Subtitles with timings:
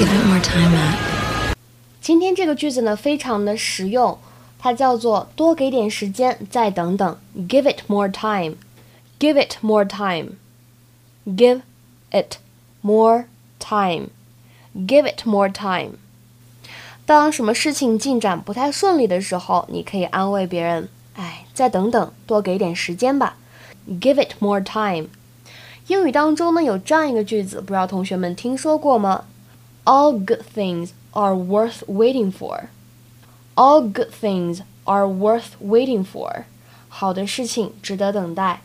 [0.00, 1.54] Give it more time, Matt.
[2.00, 4.18] 今天这个句子呢，非常的实用，
[4.58, 7.18] 它叫做多给点时间，再等等。
[7.36, 8.54] Give it more time.
[9.18, 10.38] Give it more time.
[11.26, 11.60] Give
[12.10, 12.36] it
[12.80, 13.26] more
[13.58, 14.08] time.
[14.74, 15.98] Give it more time.
[17.04, 23.36] 当什么事情进展不太顺利的时候，你可以安慰别人：“哎，再等等，多给点时间吧。”
[24.00, 25.08] Give it more time.
[25.88, 29.24] 英语当中呢有这样一个句子，不知道同学们听说过吗
[29.85, 32.69] ？All good things are worth waiting for.
[33.55, 36.45] All good things are worth waiting for.
[36.89, 38.61] 好的事情值得等待。